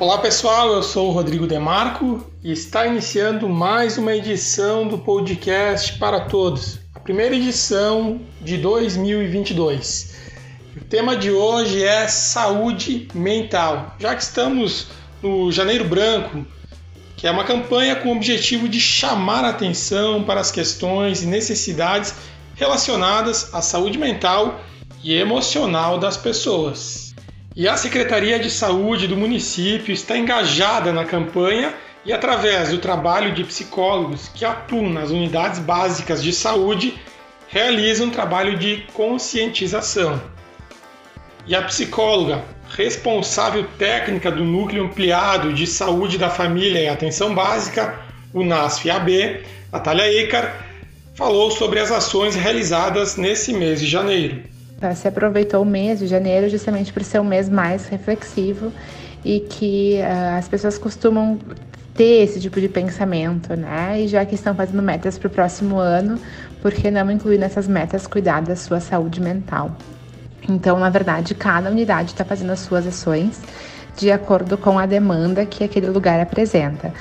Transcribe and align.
Olá 0.00 0.16
pessoal, 0.16 0.72
eu 0.72 0.82
sou 0.82 1.10
o 1.10 1.12
Rodrigo 1.12 1.46
Demarco 1.46 2.26
e 2.42 2.50
está 2.50 2.86
iniciando 2.86 3.46
mais 3.50 3.98
uma 3.98 4.14
edição 4.14 4.88
do 4.88 4.96
podcast 4.96 5.98
para 5.98 6.20
todos, 6.20 6.78
a 6.94 7.00
primeira 7.00 7.36
edição 7.36 8.18
de 8.40 8.56
2022. 8.56 10.16
O 10.74 10.84
tema 10.86 11.14
de 11.14 11.30
hoje 11.30 11.84
é 11.84 12.08
saúde 12.08 13.08
mental, 13.12 13.94
já 13.98 14.16
que 14.16 14.22
estamos 14.22 14.86
no 15.22 15.52
Janeiro 15.52 15.84
Branco, 15.84 16.46
que 17.14 17.26
é 17.26 17.30
uma 17.30 17.44
campanha 17.44 17.94
com 17.94 18.08
o 18.08 18.16
objetivo 18.16 18.70
de 18.70 18.80
chamar 18.80 19.44
a 19.44 19.50
atenção 19.50 20.24
para 20.24 20.40
as 20.40 20.50
questões 20.50 21.22
e 21.22 21.26
necessidades 21.26 22.14
relacionadas 22.56 23.52
à 23.52 23.60
saúde 23.60 23.98
mental 23.98 24.62
e 25.04 25.12
emocional 25.12 25.98
das 25.98 26.16
pessoas. 26.16 27.09
E 27.56 27.66
a 27.66 27.76
Secretaria 27.76 28.38
de 28.38 28.48
Saúde 28.48 29.08
do 29.08 29.16
município 29.16 29.92
está 29.92 30.16
engajada 30.16 30.92
na 30.92 31.04
campanha 31.04 31.74
e, 32.04 32.12
através 32.12 32.70
do 32.70 32.78
trabalho 32.78 33.34
de 33.34 33.42
psicólogos 33.42 34.28
que 34.32 34.44
atuam 34.44 34.88
nas 34.88 35.10
unidades 35.10 35.58
básicas 35.58 36.22
de 36.22 36.32
saúde, 36.32 36.94
realiza 37.48 38.04
um 38.04 38.10
trabalho 38.10 38.56
de 38.56 38.86
conscientização. 38.94 40.22
E 41.44 41.54
a 41.54 41.62
psicóloga 41.62 42.44
responsável 42.68 43.66
técnica 43.76 44.30
do 44.30 44.44
Núcleo 44.44 44.84
Ampliado 44.84 45.52
de 45.52 45.66
Saúde 45.66 46.16
da 46.16 46.30
Família 46.30 46.80
e 46.80 46.88
Atenção 46.88 47.34
Básica, 47.34 47.98
o 48.32 48.44
NASF-AB, 48.44 49.42
Natália 49.72 50.54
falou 51.16 51.50
sobre 51.50 51.80
as 51.80 51.90
ações 51.90 52.36
realizadas 52.36 53.16
nesse 53.16 53.52
mês 53.52 53.80
de 53.80 53.88
janeiro. 53.88 54.44
Se 54.94 55.06
aproveitou 55.06 55.62
o 55.62 55.66
mês 55.66 55.98
de 55.98 56.06
janeiro 56.06 56.48
justamente 56.48 56.92
por 56.92 57.04
ser 57.04 57.20
um 57.20 57.24
mês 57.24 57.48
mais 57.48 57.86
reflexivo 57.88 58.72
e 59.22 59.40
que 59.40 59.98
uh, 60.00 60.38
as 60.38 60.48
pessoas 60.48 60.78
costumam 60.78 61.38
ter 61.94 62.22
esse 62.24 62.40
tipo 62.40 62.58
de 62.58 62.68
pensamento, 62.68 63.54
né? 63.54 64.00
E 64.00 64.08
já 64.08 64.24
que 64.24 64.34
estão 64.34 64.54
fazendo 64.54 64.82
metas 64.82 65.18
para 65.18 65.26
o 65.26 65.30
próximo 65.30 65.78
ano, 65.78 66.18
por 66.62 66.72
que 66.72 66.90
não 66.90 67.10
incluir 67.10 67.36
nessas 67.36 67.68
metas 67.68 68.06
cuidar 68.06 68.40
da 68.40 68.56
sua 68.56 68.80
saúde 68.80 69.20
mental? 69.20 69.76
Então, 70.48 70.78
na 70.78 70.88
verdade, 70.88 71.34
cada 71.34 71.70
unidade 71.70 72.12
está 72.12 72.24
fazendo 72.24 72.50
as 72.50 72.60
suas 72.60 72.86
ações 72.86 73.38
de 73.98 74.10
acordo 74.10 74.56
com 74.56 74.78
a 74.78 74.86
demanda 74.86 75.44
que 75.44 75.62
aquele 75.62 75.88
lugar 75.88 76.18
apresenta. 76.20 76.92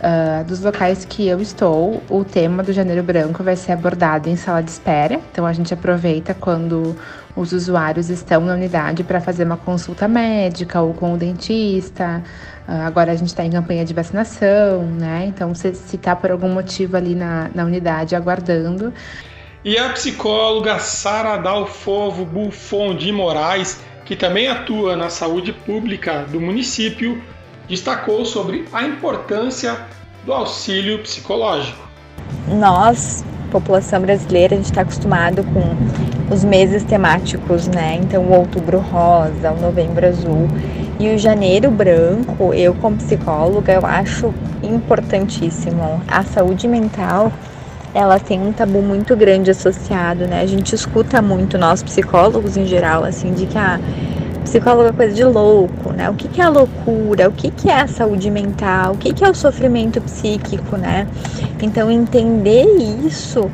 Uh, 0.00 0.42
dos 0.44 0.60
locais 0.60 1.04
que 1.04 1.28
eu 1.28 1.42
estou, 1.42 2.02
o 2.08 2.24
tema 2.24 2.62
do 2.62 2.72
Janeiro 2.72 3.02
Branco 3.02 3.42
vai 3.44 3.54
ser 3.54 3.72
abordado 3.72 4.30
em 4.30 4.36
sala 4.36 4.62
de 4.62 4.70
espera. 4.70 5.20
Então 5.30 5.44
a 5.44 5.52
gente 5.52 5.74
aproveita 5.74 6.32
quando 6.32 6.96
os 7.36 7.52
usuários 7.52 8.08
estão 8.08 8.40
na 8.40 8.54
unidade 8.54 9.04
para 9.04 9.20
fazer 9.20 9.44
uma 9.44 9.58
consulta 9.58 10.08
médica 10.08 10.80
ou 10.80 10.94
com 10.94 11.12
o 11.12 11.18
dentista. 11.18 12.22
Uh, 12.66 12.86
agora 12.86 13.12
a 13.12 13.14
gente 13.14 13.28
está 13.28 13.44
em 13.44 13.50
campanha 13.50 13.84
de 13.84 13.92
vacinação, 13.92 14.84
né? 14.84 15.26
Então 15.26 15.54
se 15.54 15.68
está 15.68 16.16
por 16.16 16.30
algum 16.30 16.48
motivo 16.48 16.96
ali 16.96 17.14
na, 17.14 17.50
na 17.54 17.66
unidade 17.66 18.16
aguardando. 18.16 18.94
E 19.62 19.76
a 19.76 19.90
psicóloga 19.90 20.78
Sara 20.78 21.36
Dalfovo 21.36 22.24
Buffon 22.24 22.94
de 22.94 23.12
Moraes, 23.12 23.78
que 24.06 24.16
também 24.16 24.48
atua 24.48 24.96
na 24.96 25.10
saúde 25.10 25.52
pública 25.52 26.22
do 26.22 26.40
município, 26.40 27.22
destacou 27.70 28.24
sobre 28.24 28.64
a 28.72 28.82
importância 28.82 29.78
do 30.26 30.32
auxílio 30.32 30.98
psicológico. 30.98 31.88
Nós, 32.48 33.24
população 33.52 34.00
brasileira, 34.00 34.54
a 34.54 34.56
gente 34.56 34.66
está 34.66 34.80
acostumado 34.82 35.44
com 35.44 36.34
os 36.34 36.42
meses 36.44 36.82
temáticos, 36.82 37.68
né? 37.68 38.00
Então, 38.02 38.24
o 38.24 38.32
outubro 38.32 38.78
rosa, 38.78 39.52
o 39.52 39.60
novembro 39.60 40.04
azul 40.04 40.48
e 40.98 41.14
o 41.14 41.18
janeiro 41.18 41.70
branco, 41.70 42.52
eu 42.52 42.74
como 42.74 42.96
psicóloga, 42.96 43.72
eu 43.72 43.86
acho 43.86 44.34
importantíssimo. 44.62 46.02
A 46.08 46.24
saúde 46.24 46.66
mental, 46.66 47.32
ela 47.94 48.18
tem 48.18 48.40
um 48.40 48.52
tabu 48.52 48.82
muito 48.82 49.16
grande 49.16 49.50
associado, 49.50 50.26
né? 50.26 50.40
A 50.40 50.46
gente 50.46 50.74
escuta 50.74 51.22
muito, 51.22 51.56
nós 51.56 51.84
psicólogos 51.84 52.56
em 52.56 52.66
geral, 52.66 53.04
assim, 53.04 53.32
de 53.32 53.46
que 53.46 53.56
a 53.56 53.76
ah, 53.76 53.80
psicólogo 54.40 54.88
é 54.88 54.92
coisa 54.92 55.14
de 55.14 55.24
louco, 55.24 55.92
né? 55.92 56.08
O 56.10 56.14
que, 56.14 56.28
que 56.28 56.40
é 56.40 56.44
a 56.44 56.48
loucura? 56.48 57.28
O 57.28 57.32
que, 57.32 57.50
que 57.50 57.68
é 57.68 57.80
a 57.80 57.86
saúde 57.86 58.30
mental? 58.30 58.92
O 58.92 58.96
que, 58.96 59.12
que 59.12 59.24
é 59.24 59.28
o 59.30 59.34
sofrimento 59.34 60.00
psíquico, 60.00 60.76
né? 60.76 61.06
Então, 61.62 61.90
entender 61.90 62.64
isso 63.04 63.50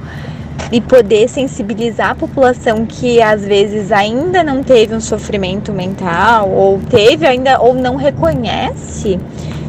e 0.72 0.80
poder 0.80 1.28
sensibilizar 1.28 2.10
a 2.10 2.14
população 2.14 2.86
que 2.86 3.22
às 3.22 3.44
vezes 3.44 3.92
ainda 3.92 4.42
não 4.42 4.62
teve 4.62 4.94
um 4.94 5.00
sofrimento 5.00 5.72
mental 5.72 6.50
ou 6.50 6.80
teve 6.80 7.26
ainda 7.26 7.60
ou 7.60 7.74
não 7.74 7.94
reconhece 7.94 9.18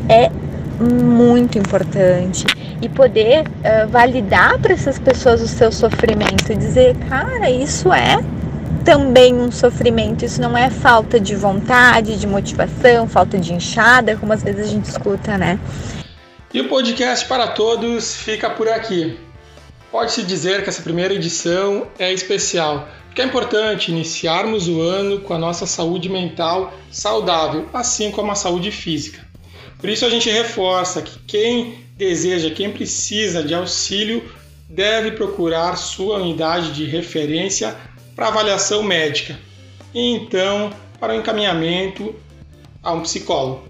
é 0.09 0.31
muito 0.79 1.57
importante 1.57 2.45
e 2.81 2.87
poder 2.87 3.41
uh, 3.41 3.87
validar 3.89 4.59
para 4.59 4.73
essas 4.73 4.99
pessoas 4.99 5.41
o 5.41 5.47
seu 5.47 5.71
sofrimento 5.71 6.51
e 6.51 6.55
dizer, 6.55 6.95
cara, 7.09 7.49
isso 7.49 7.91
é 7.91 8.19
também 8.87 9.33
um 9.33 9.51
sofrimento. 9.51 10.23
Isso 10.23 10.39
não 10.39 10.57
é 10.57 10.69
falta 10.69 11.19
de 11.19 11.35
vontade, 11.35 12.17
de 12.17 12.25
motivação, 12.25 13.05
falta 13.05 13.37
de 13.37 13.51
enxada, 13.53 14.15
como 14.15 14.31
às 14.31 14.41
vezes 14.41 14.65
a 14.65 14.71
gente 14.71 14.85
escuta, 14.85 15.37
né? 15.37 15.59
E 16.53 16.61
o 16.61 16.69
podcast 16.69 17.25
para 17.25 17.49
todos 17.49 18.15
fica 18.15 18.49
por 18.49 18.69
aqui. 18.69 19.19
Pode-se 19.91 20.23
dizer 20.23 20.63
que 20.63 20.69
essa 20.69 20.81
primeira 20.81 21.13
edição 21.13 21.87
é 21.99 22.13
especial, 22.13 22.87
porque 23.07 23.21
é 23.21 23.25
importante 23.25 23.91
iniciarmos 23.91 24.69
o 24.69 24.79
ano 24.79 25.19
com 25.19 25.33
a 25.33 25.37
nossa 25.37 25.65
saúde 25.65 26.07
mental 26.07 26.73
saudável, 26.89 27.67
assim 27.73 28.09
como 28.09 28.31
a 28.31 28.35
saúde 28.35 28.71
física. 28.71 29.19
Por 29.79 29.89
isso 29.89 30.05
a 30.05 30.09
gente 30.09 30.29
reforça 30.29 31.01
que 31.01 31.19
quem 31.27 31.83
deseja, 31.97 32.51
quem 32.51 32.71
precisa 32.71 33.43
de 33.43 33.53
auxílio, 33.53 34.23
deve 34.69 35.11
procurar 35.11 35.75
sua 35.75 36.19
unidade 36.19 36.71
de 36.71 36.85
referência 36.85 37.75
para 38.17 38.29
avaliação 38.29 38.81
médica 38.81 39.39
e 39.93 40.15
então 40.15 40.73
para 40.99 41.13
o 41.13 41.15
encaminhamento 41.15 42.15
a 42.81 42.91
um 42.91 43.01
psicólogo. 43.01 43.69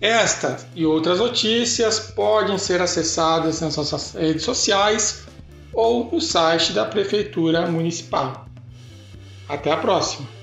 Esta 0.00 0.66
e 0.74 0.86
outras 0.86 1.18
notícias 1.18 1.98
podem 2.00 2.56
ser 2.56 2.80
acessadas 2.80 3.60
nas 3.60 3.76
nossas 3.76 4.12
redes 4.12 4.42
sociais 4.42 5.24
ou 5.74 6.10
no 6.10 6.20
site 6.22 6.72
da 6.72 6.86
Prefeitura 6.86 7.70
Municipal. 7.70 8.46
Até 9.46 9.70
a 9.70 9.76
próxima! 9.76 10.35